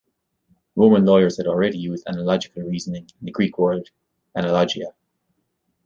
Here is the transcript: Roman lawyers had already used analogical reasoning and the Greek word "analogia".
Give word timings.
Roman 0.75 1.05
lawyers 1.05 1.37
had 1.37 1.45
already 1.45 1.77
used 1.77 2.07
analogical 2.07 2.63
reasoning 2.63 3.03
and 3.19 3.27
the 3.27 3.31
Greek 3.31 3.59
word 3.59 3.91
"analogia". 4.35 4.93